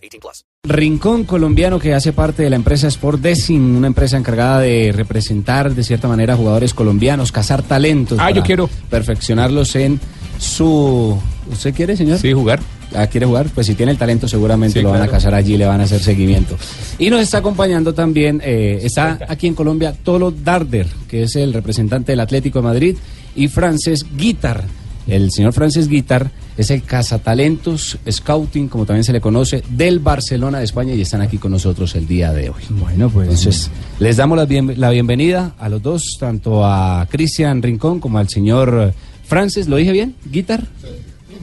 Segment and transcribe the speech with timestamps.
[0.00, 0.44] 18 plus.
[0.64, 5.74] Rincón colombiano que hace parte de la empresa Sport Design, una empresa encargada de representar
[5.74, 8.18] de cierta manera a jugadores colombianos, cazar talentos.
[8.18, 8.68] Ah, para yo quiero.
[8.88, 10.00] Perfeccionarlos en
[10.38, 11.18] su...
[11.50, 12.18] ¿Usted quiere, señor?
[12.18, 12.60] Sí, jugar.
[12.94, 13.48] Ah, ¿Quiere jugar?
[13.54, 15.84] Pues si tiene el talento seguramente Sí, lo van a casar allí, le van a
[15.84, 16.56] hacer seguimiento.
[16.98, 21.52] Y nos está acompañando también, eh, está aquí en Colombia Tolo Darder, que es el
[21.52, 22.96] representante del Atlético de Madrid,
[23.36, 24.64] y Frances Guitar.
[25.06, 30.58] El señor Frances Guitar es el cazatalentos, scouting, como también se le conoce, del Barcelona
[30.58, 32.62] de España y están aquí con nosotros el día de hoy.
[32.70, 33.28] Bueno, pues.
[33.28, 38.18] Entonces, les damos la, bien- la bienvenida a los dos, tanto a Cristian Rincón como
[38.18, 38.94] al señor eh,
[39.24, 39.68] Frances.
[39.68, 40.14] ¿Lo dije bien?
[40.30, 40.64] ¿Guitar?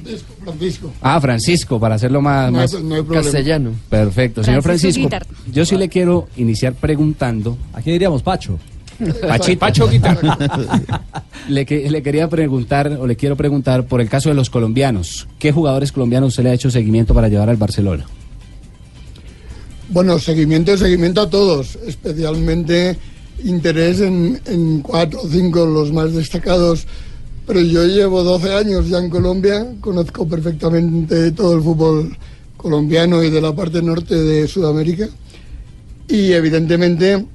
[0.03, 0.93] Francisco, Francisco.
[1.01, 3.23] Ah, Francisco, para hacerlo más, No hay, más no hay problema.
[3.23, 3.71] castellano.
[3.89, 4.43] perfecto.
[4.43, 5.51] Señor Francisco Francisco, Guitar.
[5.53, 8.57] yo sí le quiero iniciar preguntando, Aquí diríamos Pacho.
[9.21, 10.19] Pachito, Pacho Guitar.
[11.49, 15.27] le, que- le quería preguntar o le quiero preguntar por el caso de los colombianos.
[15.39, 18.05] ¿Qué jugadores colombianos usted le ha hecho seguimiento para llevar al Barcelona?
[19.89, 22.97] Bueno, seguimiento, seguimiento a todos, especialmente
[23.43, 26.85] interés en, en cuatro o cinco los más destacados.
[27.45, 32.17] Pero yo llevo 12 años ya en Colombia, conozco perfectamente todo el fútbol
[32.57, 35.07] colombiano y de la parte norte de Sudamérica.
[36.09, 37.25] Y evidentemente,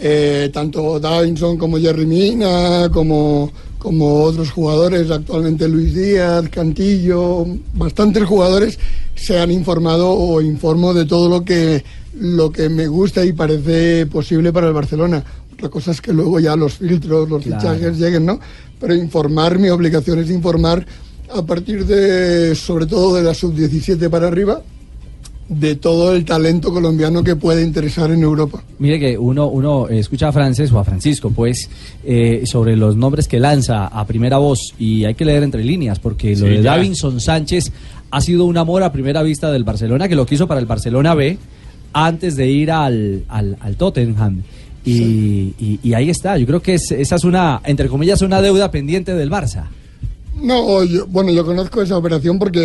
[0.00, 8.24] eh, tanto Davinson como Jerry Mina, como, como otros jugadores, actualmente Luis Díaz, Cantillo, bastantes
[8.24, 8.78] jugadores
[9.14, 11.84] se han informado o informo de todo lo que,
[12.18, 15.22] lo que me gusta y parece posible para el Barcelona.
[15.52, 18.40] Otra cosa es que luego ya los filtros, los fichajes lleguen, ¿no?
[18.80, 20.86] Pero informar, mi obligación es informar
[21.34, 24.62] a partir de, sobre todo de la sub-17 para arriba,
[25.50, 28.62] de todo el talento colombiano que puede interesar en Europa.
[28.78, 31.68] Mire que uno, uno eh, escucha a Frances o a Francisco, pues,
[32.04, 35.98] eh, sobre los nombres que lanza a primera voz y hay que leer entre líneas,
[35.98, 36.76] porque lo de ya.
[36.76, 37.72] Davinson Sánchez
[38.12, 41.14] ha sido un amor a primera vista del Barcelona, que lo quiso para el Barcelona
[41.14, 41.36] B
[41.92, 44.42] antes de ir al, al, al Tottenham.
[44.84, 48.40] Y, y- y ahí está, yo creo que es- esa es una, entre comillas, una
[48.40, 49.64] deuda pendiente del Barça.
[50.42, 52.60] No, yo- bueno, yo conozco esa operación porque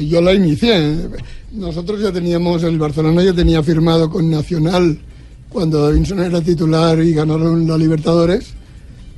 [0.00, 0.96] eh, yo la inicié.
[1.52, 4.98] Nosotros ya teníamos, el Barcelona ya tenía firmado con Nacional
[5.48, 8.50] cuando Davinson era titular y ganaron la Libertadores,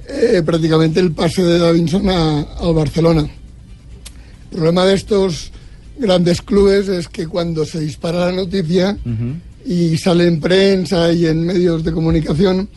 [0.08, 3.20] eh, prácticamente el pase de Davinson a- al Barcelona.
[4.50, 5.50] El problema de estos
[5.98, 8.96] grandes clubes es que cuando se dispara la noticia
[9.66, 12.68] y sale en prensa y en medios de comunicación,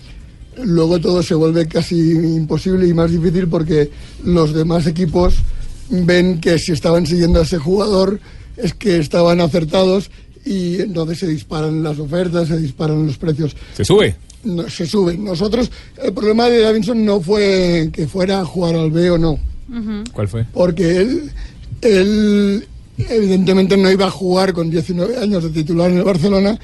[0.64, 3.90] luego todo se vuelve casi imposible y más difícil porque
[4.24, 5.36] los demás equipos
[5.90, 8.20] ven que si estaban siguiendo a ese jugador
[8.58, 10.10] es que estaban acertados
[10.46, 14.16] y entonces se disparan las ofertas, se disparan los precios Se sube.
[14.44, 15.24] no, se suben.
[15.24, 15.72] Nosotros,
[16.02, 19.40] el problema de Davinson no fue que fuera a jugar al B o no,
[20.14, 20.46] ¿Cuál fue?
[20.54, 21.32] porque él,
[21.82, 22.68] él
[22.98, 26.58] evidentemente no iba a jugar con 19 años de titular en el Barcelona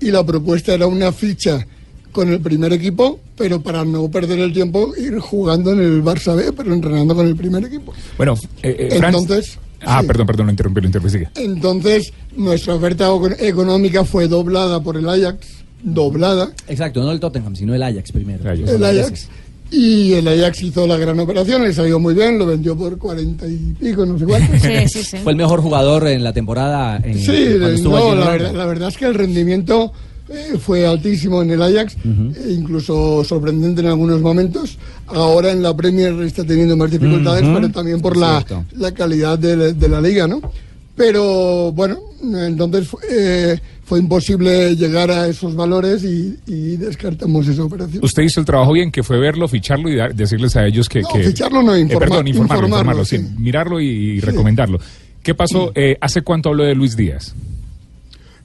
[0.00, 1.66] y la propuesta era una ficha
[2.12, 6.36] con el primer equipo, pero para no perder el tiempo ir jugando en el Barça
[6.36, 7.92] B, pero entrenando con el primer equipo.
[8.16, 10.06] Bueno, eh, eh, Entonces, Ah, sí.
[10.06, 11.10] perdón, perdón, lo interrumpí, lo interrumpí.
[11.10, 11.28] sigue.
[11.34, 13.08] Entonces, nuestra oferta
[13.40, 15.46] económica fue doblada por el Ajax,
[15.82, 18.48] doblada, Exacto, no el Tottenham, sino el Ajax primero.
[18.52, 19.28] El Ajax.
[19.28, 19.42] El.
[19.74, 23.46] Y el Ajax hizo la gran operación, le salió muy bien, lo vendió por cuarenta
[23.48, 24.52] y pico, no sé cuánto.
[24.60, 25.16] Sí, sí, sí.
[25.22, 28.30] Fue el mejor jugador en la temporada en, Sí, cuando estuvo allí no, en la,
[28.30, 29.90] verdad, la verdad es que el rendimiento
[30.60, 34.78] fue altísimo en el Ajax, e incluso sorprendente en algunos momentos.
[35.06, 38.44] Ahora en la Premier está teniendo más dificultades, pero también por la,
[38.76, 40.40] la calidad de, la- de la liga, ¿no?
[40.94, 47.64] Pero bueno, entonces fue, eh, fue imposible llegar a esos valores y, y descartamos esa
[47.64, 48.04] operación.
[48.04, 51.00] Usted hizo el trabajo bien, que fue verlo, ficharlo y dar- decirles a ellos que...
[51.00, 53.18] No, que- ficharlo no, Eh, informa- perdón, informarlo, informarlo, informarlo, sí.
[53.18, 53.24] sí.
[53.42, 54.78] Mirarlo y, y recomendarlo.
[55.22, 55.72] ¿Qué pasó?
[55.74, 57.34] Eh, ¿Hace cuánto habló de Luis Díaz?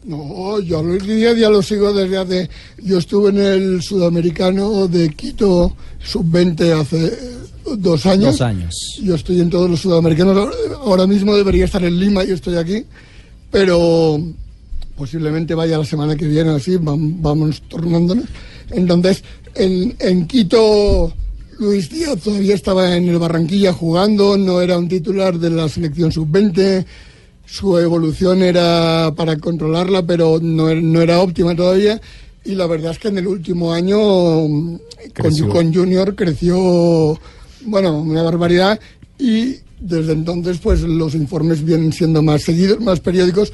[0.07, 2.49] No, yo a Luis Díaz ya lo sigo desde hace...
[2.81, 7.19] Yo estuve en el sudamericano de Quito sub-20 hace eh,
[7.77, 8.31] dos años.
[8.37, 8.73] Dos años.
[9.03, 10.49] Yo estoy en todos los sudamericanos.
[10.79, 12.85] Ahora- mismo debería estar en Lima y estoy aquí.
[13.51, 14.21] Pero
[14.95, 18.25] posiblemente vaya la semana que viene así, vam- vamos tornándonos.
[18.71, 19.23] Entonces,
[19.55, 21.13] en, en Quito,
[21.59, 26.11] Luis Díaz todavía estaba en el Barranquilla jugando, no era un titular de la selección
[26.13, 26.85] sub-20.
[27.47, 31.99] Su evolución era para controlarla, pero no, er- no era óptima todavía.
[32.45, 33.97] Y la verdad es que en el último año
[34.47, 34.75] mm,
[35.19, 37.19] con, con Junior creció,
[37.65, 38.79] bueno, una barbaridad.
[39.17, 43.51] Y desde entonces, pues los informes vienen siendo más seguidos, más periódicos.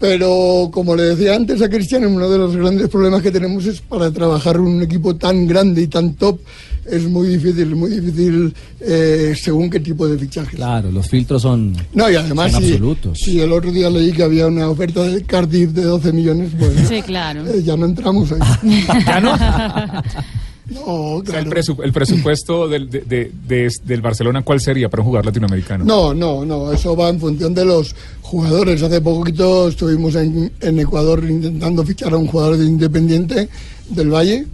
[0.00, 3.80] Pero como le decía antes a Cristian, uno de los grandes problemas que tenemos es
[3.80, 6.38] para trabajar un equipo tan grande y tan top,
[6.86, 10.54] es muy difícil, muy difícil eh, según qué tipo de fichajes.
[10.54, 11.74] Claro, los filtros son.
[11.92, 13.18] No, y además, Son si, absolutos.
[13.18, 16.88] si el otro día leí que había una oferta de Cardiff de 12 millones, pues
[16.88, 17.44] Sí, claro.
[17.46, 18.84] eh, ya no entramos ahí.
[19.06, 19.36] ¿Ya no?
[20.70, 21.50] No, O sea, el, claro.
[21.62, 25.84] presu- el presupuesto del, de- de- de- del Barcelona, ¿cuál sería para un jugador latinoamericano?
[25.84, 28.82] No, no, no, eso va en función de los jugadores.
[28.82, 33.48] Hace poquito estuvimos en, en Ecuador intentando fichar a un jugador de Independiente
[33.88, 34.44] del Valle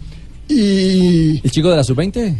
[0.49, 2.34] y ¿El chico de la sub-20?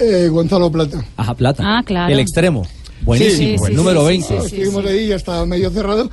[0.00, 1.04] eh, Gonzalo Plata.
[1.16, 1.62] Ajá, Plata.
[1.64, 2.12] Ah, claro.
[2.12, 2.66] El extremo.
[3.02, 4.26] Buenísimo, Sí, sí, el número sí, 20.
[4.28, 4.56] sí, sí.
[4.62, 6.10] Estuvimos ahí, ya estaba medio cerrado,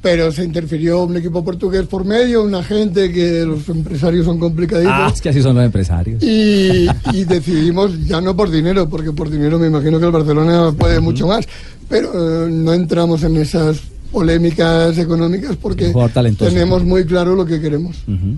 [0.00, 4.92] pero se interfirió un equipo portugués por medio, una gente que los empresarios son complicaditos.
[4.94, 6.22] Ah, es que así son los empresarios.
[6.22, 10.72] Y, y decidimos ya no por dinero, porque por dinero me imagino que el Barcelona
[10.78, 11.46] puede mucho más,
[11.88, 13.80] pero eh, no entramos en esas
[14.12, 15.92] polémicas económicas porque
[16.38, 17.96] tenemos muy claro lo que queremos.
[18.06, 18.36] Ujú.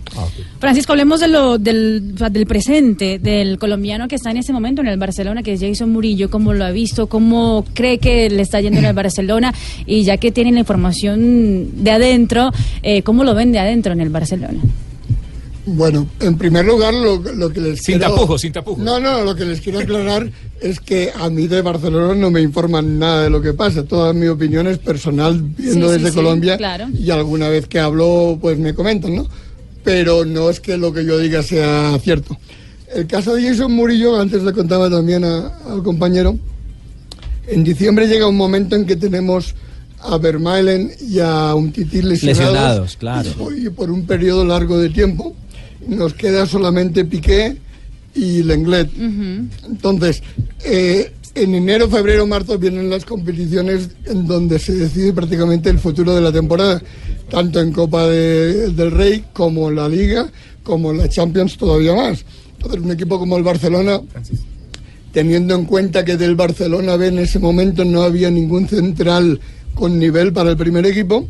[0.59, 4.89] Francisco, hablemos de lo, del, del presente, del colombiano que está en ese momento en
[4.89, 8.61] el Barcelona, que es Jason Murillo, cómo lo ha visto, cómo cree que le está
[8.61, 9.55] yendo en el Barcelona,
[9.87, 12.51] y ya que tienen la información de adentro,
[12.83, 14.61] eh, ¿cómo lo ven de adentro en el Barcelona?
[15.73, 18.13] Bueno, en primer lugar, lo, lo que les Sin quiero...
[18.15, 18.83] tapujos, sin tapujos.
[18.83, 20.31] No, no, lo que les quiero aclarar
[20.61, 23.85] es que a mí de Barcelona no me informan nada de lo que pasa.
[23.85, 26.57] Toda mi opinión es personal, viendo Sí, desde sí, Colombia.
[26.57, 26.87] claro.
[26.93, 29.29] Y alguna vez que hablo, pues me comentan, ¿no?
[29.85, 32.37] Pero no es que lo que yo diga sea cierto.
[32.95, 36.37] El caso de Jason Murillo, antes le contaba también a- al compañero,
[37.47, 39.55] en diciembre llega un momento en que tenemos
[40.01, 43.29] a Vermaelen y a un tití lesionados, Lesionados, claro.
[43.31, 45.37] y por- y por un periodo largo de tiempo.
[45.87, 47.57] Nos queda solamente Piqué
[48.15, 48.91] y Lenglet.
[49.67, 50.23] Entonces,
[50.65, 56.15] eh, en enero, febrero, marzo vienen las competiciones en donde se decide prácticamente el futuro
[56.15, 56.83] de la temporada,
[57.31, 60.29] tanto en Copa de- del Rey como en la Liga,
[60.65, 62.25] como en la Champions todavía más.
[62.57, 64.01] Entonces, un equipo como el Barcelona,
[65.13, 69.41] teniendo en cuenta que del Barcelona B en ese momento no había ningún central
[69.75, 71.27] con nivel para el primer equipo,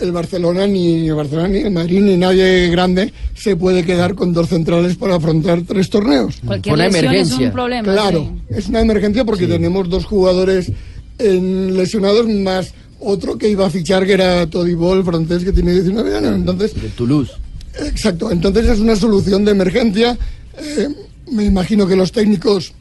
[0.00, 4.32] el Barcelona ni el Barcelona ni el Madrid ni nadie grande se puede quedar con
[4.32, 6.36] dos centrales para afrontar tres torneos.
[6.44, 7.46] Cualquier Una lesión es emergencia.
[7.46, 7.92] un problema.
[7.92, 8.54] Claro, sí.
[8.56, 10.70] es una emergencia porque tenemos dos jugadores
[11.18, 15.72] en lesionados más otro que iba a fichar que era Todibo, el francés que tiene
[15.72, 16.34] 19 años.
[16.34, 17.32] Entonces, De Toulouse.
[17.84, 20.18] Exacto, entonces es una solución de emergencia.
[20.58, 20.88] Eh,
[21.30, 22.72] me imagino que los técnicos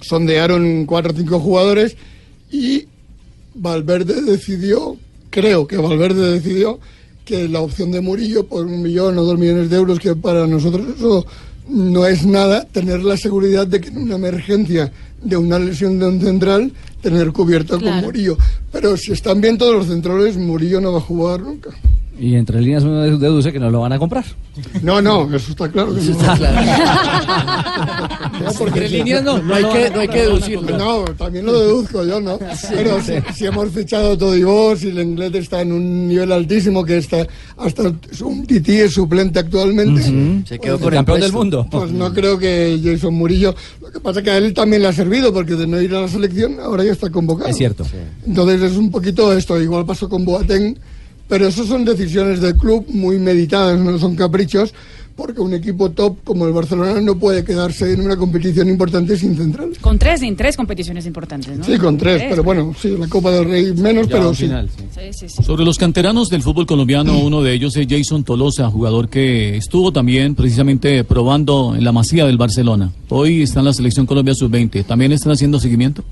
[0.00, 1.96] sondearon cuatro o cinco jugadores
[2.52, 2.84] y
[3.54, 4.96] Valverde decidió,
[5.34, 6.78] creo que Valverde decidió
[7.24, 10.46] que la opción de Murillo por un millón o dos millones de euros, que para
[10.46, 11.26] nosotros eso
[11.68, 16.06] no es nada, tener la seguridad de que en una emergencia de una lesión de
[16.06, 16.72] un central,
[17.02, 17.96] tener cubierto Claro.
[17.96, 18.38] con Murillo.
[18.70, 21.70] Pero si están bien todos los centrales, Murillo no va a jugar nunca.
[22.18, 24.24] Y entre líneas uno deduce que no lo van a comprar.
[24.82, 26.16] No, no, eso está claro que no.
[28.44, 29.38] No, porque Entre si- líneas no.
[29.42, 30.78] No hay que, no hay que deducirlo.
[30.78, 32.38] No, también lo deduzco yo, ¿no?
[32.70, 36.84] Pero si, si hemos fichado a Todibó, si el inglés está en un nivel altísimo,
[36.84, 37.26] que está
[37.56, 40.02] hasta un tití es suplente actualmente,
[40.46, 41.66] Se quedó El con el campeón del mundo.
[41.70, 43.54] pues no creo que Jason Murillo.
[43.80, 46.02] Lo que pasa que a él también le ha servido, porque de no ir a
[46.02, 47.48] la selección, ahora ya está convocado.
[47.50, 47.84] Es cierto.
[48.26, 50.76] Entonces es un poquito esto, igual pasó con Boateng,
[51.28, 54.74] pero eso son decisiones del club muy meditadas, no son caprichos,
[55.16, 59.36] porque un equipo top como el Barcelona no puede quedarse en una competición importante sin
[59.36, 59.78] centrales.
[59.78, 61.64] Con tres, en tres competiciones importantes, ¿no?
[61.64, 64.46] Sí, con tres, pero bueno, sí, la Copa del Rey menos, Ya pero sí.
[64.46, 64.84] final, sí.
[64.92, 65.42] Sí, sí, sí.
[65.44, 69.92] Sobre los canteranos del fútbol colombiano, uno de ellos es Jason Tolosa, jugador que estuvo
[69.92, 72.90] también precisamente probando en la masía del Barcelona.
[73.08, 74.84] Hoy está en la selección Colombia sub-20.
[74.84, 76.02] ¿También están haciendo seguimiento?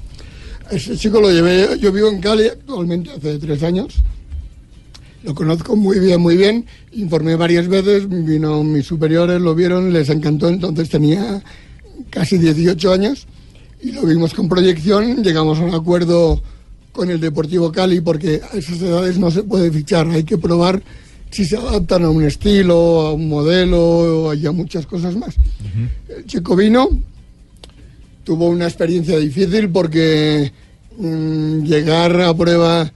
[0.71, 3.97] Ese chico lo llevé, yo vivo en Cali actualmente hace tres años.
[5.25, 6.67] Lo conozco muy bien, muy bien.
[6.93, 10.49] Informé varias veces, vino mis superiores, lo vieron, les encantó.
[10.49, 11.43] Entonces tenía
[12.11, 13.27] casi 18 años
[13.81, 15.23] y lo vimos con proyección.
[15.23, 16.43] Llegamos a un acuerdo
[16.93, 20.83] con el Deportivo Cali porque a esas edades no se puede fichar, hay que probar
[21.31, 25.35] si se adaptan a un estilo, a un modelo y a muchas cosas más.
[26.15, 26.91] El chico vino,
[28.23, 30.53] tuvo una experiencia difícil porque
[30.99, 32.93] mm, llegar a prueba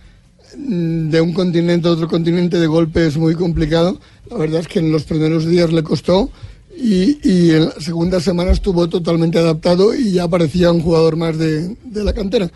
[0.56, 3.98] de un continente a otro continente de golpe es muy complicado.
[4.30, 6.30] La verdad es que en los primeros días le costó
[6.76, 11.38] y, y en la segunda semana estuvo totalmente adaptado y ya parecía un jugador más
[11.38, 12.50] de, de la cantera.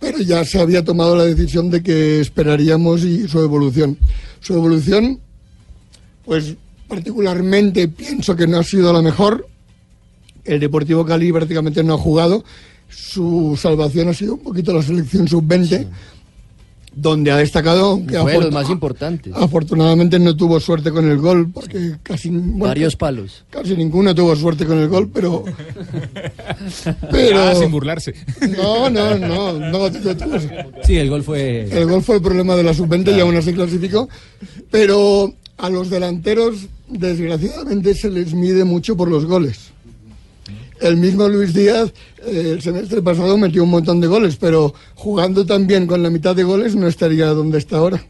[0.00, 3.98] pero ya se había tomado la decisión de que esperaríamos y su evolución.
[4.40, 5.20] Su evolución,
[6.24, 6.54] pues
[6.88, 9.46] particularmente pienso que no ha sido la mejor.
[10.44, 12.42] El Deportivo Cali prácticamente no ha jugado.
[12.88, 15.86] Su salvación ha sido un poquito la selección sub-20,
[16.92, 19.32] donde ha destacado, aunque Fue los más importantes.
[19.34, 23.44] afortunadamente no tuvo suerte con el gol, porque casi, bueno, Varios palos.
[23.50, 25.44] casi ninguno tuvo suerte con el gol, pero...
[27.10, 28.14] pero Ah, sin burlarse.
[28.56, 29.90] no, no, no, no,
[30.84, 31.68] Sí, el gol fue...
[31.70, 34.08] el gol fue el problema de la sub-20 y aún así clasificó.
[34.70, 39.70] Pero a los delanteros, desgraciadamente, se les mide mucho por los goles.
[40.80, 41.92] El mismo Luis Díaz,
[42.26, 46.34] eh, el semestre pasado metió un montón de goles, pero jugando también con la mitad
[46.34, 48.02] de goles no estaría donde está ahora.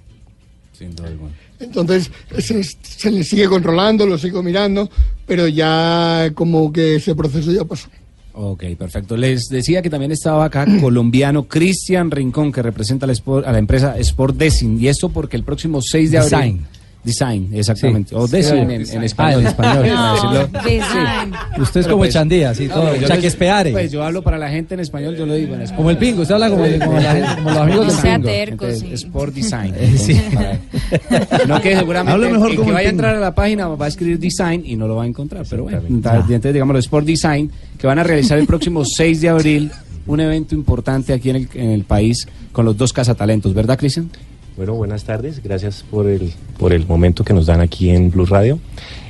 [0.72, 1.32] Sin duda alguna.
[1.58, 4.88] Entonces se, se le sigue controlando, lo sigo mirando,
[5.26, 7.88] pero ya como que ese proceso ya pasó.
[8.32, 9.16] Ok, perfecto.
[9.16, 13.58] Les decía que también estaba acá colombiano Cristian Rincón, que representa a la, a la
[13.58, 14.80] empresa Sport Design.
[14.80, 16.30] Y esto porque el próximo 6 de abril.
[16.30, 16.66] Design.
[17.02, 18.10] Design, exactamente.
[18.10, 18.14] Sí.
[18.14, 18.74] O Design Sí.
[18.74, 19.40] en, en Ah, español.
[19.40, 19.82] en español.
[19.86, 20.48] Para No, decirlo.
[20.64, 21.32] design.
[21.58, 22.84] Usted es Pero como pues- Echandía, así todo.
[22.84, 23.72] No, yo les- Chaquespeare.
[23.72, 25.76] Pues yo hablo para la gente en español, yo lo digo en español.
[25.78, 28.14] Como el pingo, usted habla como, como la gente- como los amigos No del sea
[28.16, 28.28] pingo.
[28.28, 29.06] terco, Entonces, sí.
[29.06, 29.74] Sport Design.
[29.78, 30.12] Eh, sí.
[30.12, 33.20] Entonces, para- no que seguramente Hable mejor el como que el vaya a entrar a
[33.20, 35.46] la página va a escribir Design y no lo va a encontrar.
[35.48, 39.70] Pero bueno, entonces digamos Sport Design, que van a realizar el próximo 6 de abril
[40.06, 44.10] un evento importante aquí en el, en el país con los dos cazatalentos, ¿verdad, Cristian?
[44.56, 45.42] Bueno, buenas tardes.
[45.42, 48.58] Gracias por el, por el momento que nos dan aquí en Blue Radio.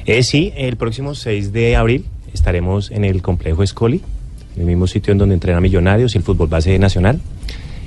[0.06, 4.00] Eh, sí, el próximo 6 de abril estaremos en el complejo Escoli,
[4.54, 7.20] en el mismo sitio en donde entrena Millonarios y el fútbol base nacional.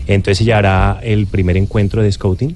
[0.08, 2.56] Entonces se llevará el primer encuentro de scouting.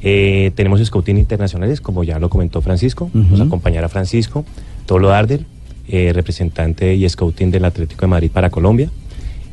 [0.00, 3.10] Eh, tenemos scouting internacionales, como ya lo comentó Francisco.
[3.12, 4.44] Nos acompañará Francisco
[4.86, 5.44] Tolo Darder,
[5.86, 8.90] eh, representante y scouting del Atlético de Madrid para Colombia.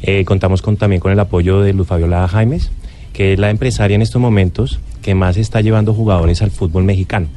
[0.02, 2.72] Eh, contamos con, también con el apoyo de Luz Fabiola Jaimes,
[3.15, 7.27] que es la empresaria en estos momentos que más está llevando jugadores al fútbol mexicano.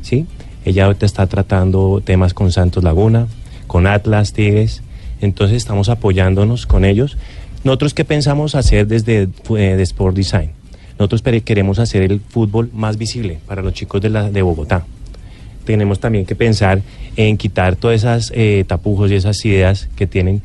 [0.00, 0.26] ¿sí?
[0.64, 3.26] Ella ahorita está tratando temas con Santos Laguna,
[3.66, 4.82] con Atlas, Tigres.
[5.20, 7.18] Entonces estamos apoyándonos con ellos.
[7.64, 10.52] Nosotros, ¿qué pensamos hacer desde eh, Sport Design?
[11.00, 14.86] Nosotros queremos hacer el fútbol más visible para los chicos de, la, de Bogotá.
[15.64, 16.80] Tenemos también que pensar
[17.16, 20.42] en quitar todas esas eh, tapujos y esas ideas que tienen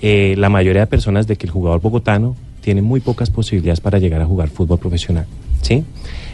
[0.00, 3.98] eh, la mayoría de personas de que el jugador bogotano tiene muy pocas posibilidades para
[3.98, 5.26] llegar a jugar fútbol profesional.
[5.60, 5.84] ¿sí?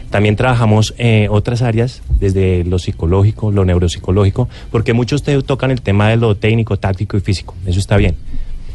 [0.09, 5.81] También trabajamos eh, otras áreas, desde lo psicológico, lo neuropsicológico, porque muchos te tocan el
[5.81, 7.55] tema de lo técnico, táctico y físico.
[7.65, 8.15] Eso está bien.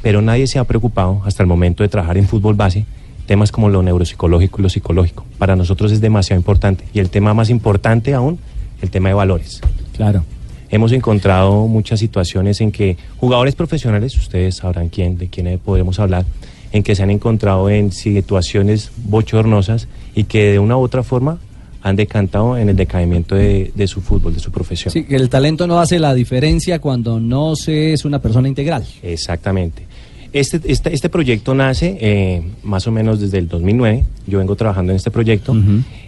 [0.03, 2.85] Pero nadie se ha preocupado hasta el momento de trabajar en fútbol base
[3.27, 5.25] temas como lo neuropsicológico y lo psicológico.
[5.39, 6.85] Para nosotros es demasiado importante.
[6.93, 8.39] Y el tema más importante aún,
[8.83, 9.61] el tema de valores.
[9.97, 10.25] Claro.
[10.71, 16.25] Hemos encontrado muchas situaciones en que jugadores profesionales, ustedes sabrán quién, de quién podremos hablar,
[16.75, 21.39] en que se han encontrado en situaciones bochornosas y que de una u otra forma
[21.83, 24.91] han decantado en el decaimiento de, de su fútbol, de su profesión.
[24.93, 28.85] Sí, que el talento no hace la diferencia cuando no se es una persona integral.
[29.03, 29.85] Exactamente.
[30.33, 34.05] Este, este, este proyecto nace eh, más o menos desde el 2009.
[34.27, 35.55] Yo vengo trabajando en este proyecto.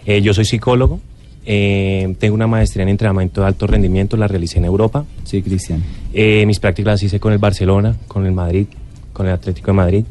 [0.05, 0.99] Eh, yo soy psicólogo.
[1.45, 4.17] eh, tengo una maestría en entrenamiento de alto rendimiento.
[4.17, 5.05] La realicé en Europa.
[5.23, 5.81] Sí, Cristian.
[6.13, 8.65] Mis prácticas las hice con el Barcelona, con el Madrid,
[9.13, 10.03] con el Atlético de Madrid.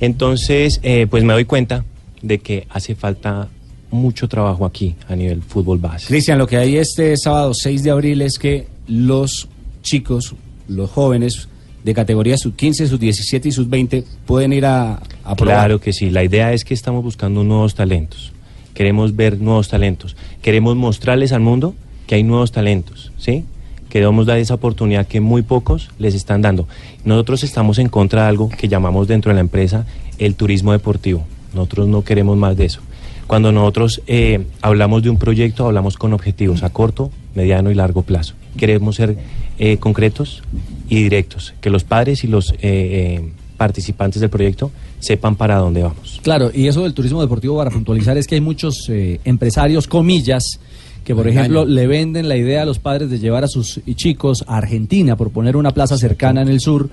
[0.00, 1.84] Entonces, eh, pues me doy cuenta
[2.22, 3.48] de que hace falta
[3.90, 6.06] mucho trabajo aquí a nivel fútbol base.
[6.06, 9.48] Cristian, lo que hay este sábado 6 de abril es que los
[9.82, 10.34] chicos,
[10.68, 11.48] los jóvenes
[11.84, 15.56] de categoría sub 15, sub 17 y sub 20 pueden ir a, a probar.
[15.56, 18.32] Claro que sí, la idea es que estamos buscando nuevos talentos.
[18.74, 20.16] Queremos ver nuevos talentos.
[20.42, 21.74] Queremos mostrarles al mundo
[22.06, 23.44] que hay nuevos talentos, ¿sí?
[23.90, 26.68] Queremos dar esa oportunidad que muy pocos les están dando.
[27.04, 29.84] Nosotros estamos en contra de algo que llamamos dentro de la empresa
[30.18, 31.26] el turismo deportivo.
[31.54, 32.80] Nosotros no queremos más de eso.
[33.26, 38.02] Cuando nosotros eh, hablamos de un proyecto, hablamos con objetivos a corto, mediano y largo
[38.02, 38.34] plazo.
[38.56, 39.18] Queremos ser
[39.58, 40.42] eh, concretos
[40.88, 46.20] y directos, que los padres y los eh, participantes del proyecto sepan para dónde vamos.
[46.22, 48.90] Claro, y eso del turismo deportivo para puntualizar es que hay muchos
[49.24, 50.58] empresarios, comillas,
[51.04, 54.44] que por ejemplo le venden la idea a los padres de llevar a sus chicos
[54.46, 56.90] a Argentina por poner una plaza cercana en el sur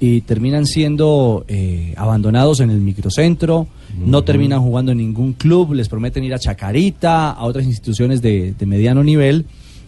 [0.00, 3.66] y terminan siendo eh, abandonados en el microcentro,
[3.98, 8.54] no terminan jugando en ningún club, les prometen ir a Chacarita, a otras instituciones de,
[8.56, 9.46] de mediano nivel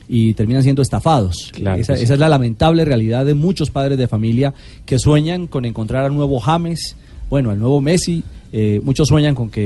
[0.08, 1.52] y terminan siendo estafados.
[1.52, 2.02] Claro esa, sí.
[2.02, 4.52] esa es la lamentable realidad de muchos padres de familia
[4.84, 6.96] que sueñan con encontrar al nuevo James,
[7.28, 9.62] bueno, al nuevo Messi eh, muchos sueñan con que,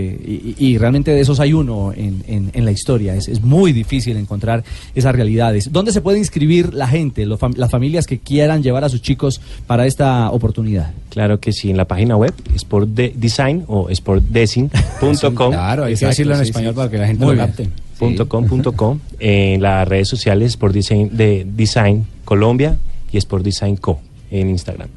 [0.58, 3.72] y, y realmente de esos hay uno en, en- en la historia, es, es muy
[3.72, 4.62] difícil encontrar
[4.94, 5.72] esas realidades.
[5.72, 9.00] ¿Dónde se puede inscribir la gente, los fam- las familias que quieran llevar a sus
[9.02, 10.92] chicos para esta oportunidad?
[11.10, 15.50] Claro que sí, en la página web Sport de Design o sportdesign.com.
[15.52, 16.76] Claro, hay que decirlo en sí, español sí.
[16.76, 17.68] para que la gente Muy lo capte.
[17.98, 22.76] punto com, punto com, en las redes sociales Sport Design de Design Colombia
[23.12, 24.00] y Sport Design Co
[24.30, 24.88] en Instagram.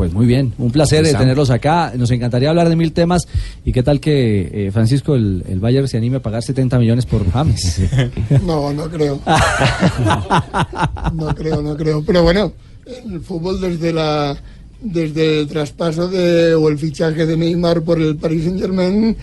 [0.00, 1.24] Pues muy bien, un placer eh, Estamos.
[1.24, 1.92] tenerlos acá.
[1.94, 3.28] Nos encantaría hablar de mil temas.
[3.66, 7.04] ¿Y qué tal que eh, Francisco, el, el Bayern, se anime a pagar 70 millones
[7.04, 7.82] por James?
[8.46, 9.20] No, no creo.
[11.12, 12.02] No creo, no creo.
[12.02, 12.50] Pero bueno,
[13.10, 14.34] el fútbol desde la
[14.80, 19.14] desde el traspaso de, o el fichaje de Neymar por el Paris Saint Germain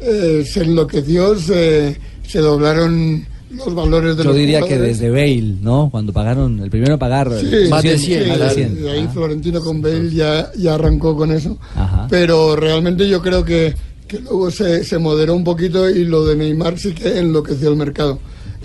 [0.00, 5.56] eh, se enloqueció, se, se doblaron los valores de Yo los diría que desde Bale,
[5.60, 5.88] ¿no?
[5.90, 8.54] Cuando pagaron, el primero en pagar Sí, eh, más de 100, 100, más de sí,
[8.54, 8.78] 100.
[8.84, 9.10] y ahí Ah.
[9.12, 11.56] Florentino con Bale ya, ya arrancó con eso.
[11.74, 12.06] Ajá.
[12.10, 13.74] Pero realmente yo creo que,
[14.08, 17.76] que luego se, se moderó un poquito y lo de Neymar sí que enloqueció el
[17.76, 18.18] mercado.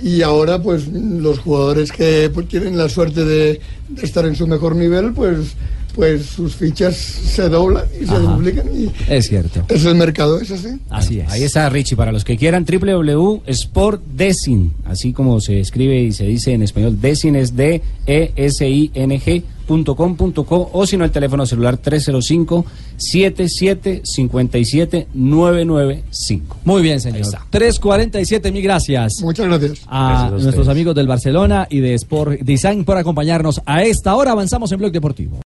[0.04, 4.48] Y ahora pues los jugadores que pues, tienen la suerte de, de estar en su
[4.48, 5.54] mejor nivel pues
[5.94, 9.64] pues sus fichas se doblan y se duplican y Es cierto.
[9.68, 10.70] es el mercado, es así.
[10.90, 11.32] Así es.
[11.32, 16.54] Ahí está Richie, para los que quieran, www.sportdesin, así como se escribe y se dice
[16.54, 20.86] en español, desin es d e s i n g punto com punto co, o
[20.86, 22.66] si no el teléfono celular 305
[22.98, 26.58] 77 57 995.
[26.66, 27.22] Muy bien, señor.
[27.22, 27.46] está.
[27.50, 29.14] 347, mil gracias.
[29.22, 29.70] Muchas gracias.
[29.72, 34.14] Gracias a a nuestros amigos del Barcelona y de Sport Design por acompañarnos a esta
[34.16, 34.32] hora.
[34.32, 35.38] Avanzamos en Blog Deportivo.